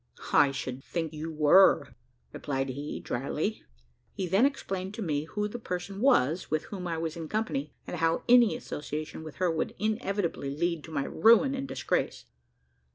[0.33, 1.89] "I should think you were,"
[2.33, 3.61] replied he, dryly.
[4.15, 7.75] He then explained to me who the person was with whom I was in company,
[7.85, 12.25] and how any association with her would inevitably lead to my ruin and disgrace.